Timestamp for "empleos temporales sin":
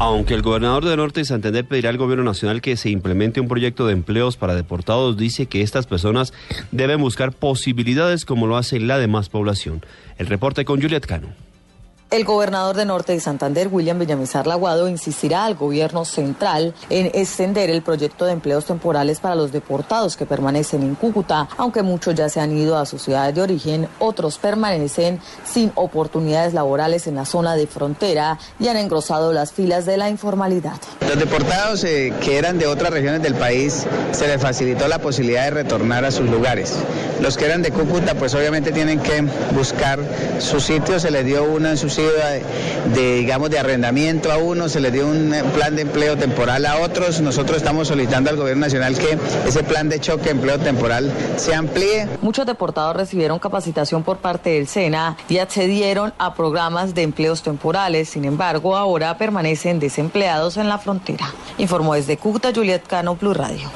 57.02-58.24